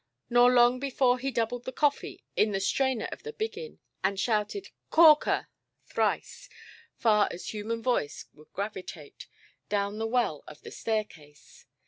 Nor 0.31 0.51
long 0.51 0.79
before 0.79 1.19
he 1.19 1.29
doubled 1.29 1.65
the 1.65 1.71
coffee 1.71 2.23
in 2.35 2.53
the 2.53 2.59
strainer 2.59 3.07
of 3.11 3.21
the 3.21 3.31
biggin, 3.31 3.77
and 4.03 4.19
shouted 4.19 4.69
"Corker"! 4.89 5.47
thrice, 5.85 6.49
far 6.97 7.27
as 7.29 7.49
human 7.49 7.83
voice 7.83 8.25
would 8.33 8.51
gravitate, 8.51 9.27
down 9.69 9.99
the 9.99 10.07
well 10.07 10.43
of 10.47 10.61
the 10.63 10.71
staircase. 10.71 11.67